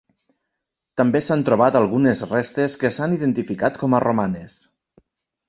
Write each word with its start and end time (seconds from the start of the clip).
També 1.01 1.21
s'han 1.25 1.43
trobat 1.49 1.77
algunes 1.79 2.23
restes 2.31 2.77
que 2.85 2.91
s'han 2.97 3.15
identificat 3.19 3.79
com 3.85 3.95
a 3.95 4.01
romanes. 4.07 4.59